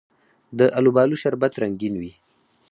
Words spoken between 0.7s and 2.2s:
الوبالو شربت رنګین وي.